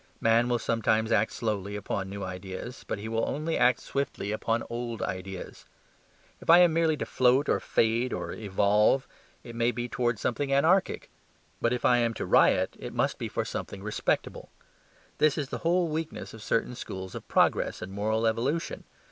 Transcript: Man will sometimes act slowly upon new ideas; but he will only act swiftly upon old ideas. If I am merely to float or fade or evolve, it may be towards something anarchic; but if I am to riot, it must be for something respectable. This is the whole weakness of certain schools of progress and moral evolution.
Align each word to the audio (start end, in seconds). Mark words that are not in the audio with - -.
Man 0.19 0.49
will 0.49 0.57
sometimes 0.57 1.11
act 1.11 1.31
slowly 1.31 1.75
upon 1.75 2.09
new 2.09 2.23
ideas; 2.23 2.83
but 2.87 2.97
he 2.97 3.07
will 3.07 3.29
only 3.29 3.55
act 3.55 3.79
swiftly 3.81 4.31
upon 4.31 4.63
old 4.67 5.03
ideas. 5.03 5.63
If 6.41 6.49
I 6.49 6.57
am 6.57 6.73
merely 6.73 6.97
to 6.97 7.05
float 7.05 7.47
or 7.47 7.59
fade 7.59 8.11
or 8.11 8.31
evolve, 8.33 9.07
it 9.43 9.55
may 9.55 9.69
be 9.69 9.87
towards 9.87 10.19
something 10.19 10.51
anarchic; 10.51 11.11
but 11.61 11.71
if 11.71 11.85
I 11.85 11.99
am 11.99 12.15
to 12.15 12.25
riot, 12.25 12.75
it 12.79 12.93
must 12.95 13.19
be 13.19 13.27
for 13.27 13.45
something 13.45 13.83
respectable. 13.83 14.49
This 15.19 15.37
is 15.37 15.49
the 15.49 15.59
whole 15.59 15.87
weakness 15.87 16.33
of 16.33 16.41
certain 16.41 16.73
schools 16.73 17.13
of 17.13 17.27
progress 17.27 17.79
and 17.79 17.91
moral 17.93 18.25
evolution. 18.25 18.85